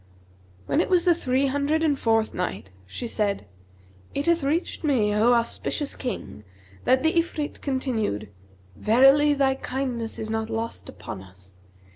[0.65, 3.45] When it was the Three Hundred and fourth Night, She said,
[4.15, 6.43] It hath reached me, O auspicious King,
[6.85, 8.29] that the Ifrit continued,
[8.75, 11.59] "'Verily thy kindness is not lost upon us.'